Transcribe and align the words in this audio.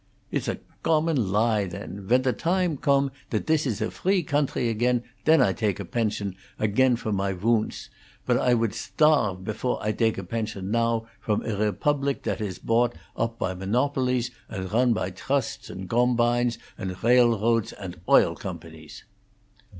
"It's 0.31 0.47
a 0.47 0.57
gommon 0.81 1.29
lie, 1.29 1.65
then! 1.65 2.07
When 2.07 2.23
the 2.23 2.33
time 2.33 2.75
gome 2.75 3.11
dat 3.29 3.45
dis 3.45 3.67
iss 3.67 3.81
a 3.81 3.91
free 3.91 4.23
gountry 4.23 4.67
again, 4.67 5.03
then 5.25 5.43
I 5.43 5.51
dake 5.53 5.79
a 5.79 5.85
bension 5.85 6.35
again 6.57 6.95
for 6.95 7.11
my 7.11 7.33
woundts; 7.33 7.89
but 8.25 8.35
I 8.35 8.55
would 8.55 8.71
sdarfe 8.71 9.43
before 9.43 9.77
I 9.79 9.91
dake 9.91 10.17
a 10.17 10.23
bension 10.23 10.71
now 10.71 11.05
from 11.19 11.43
a 11.43 11.55
rebublic 11.55 12.23
dat 12.23 12.41
iss 12.41 12.57
bought 12.57 12.95
oap 13.15 13.37
by 13.37 13.53
monobolies, 13.53 14.31
and 14.49 14.73
ron 14.73 14.93
by 14.93 15.11
drusts 15.11 15.69
and 15.69 15.87
gompines, 15.87 16.57
and 16.79 16.89
railroadts 17.03 17.71
andt 17.77 17.97
oil 18.09 18.33
gompanies." 18.33 19.03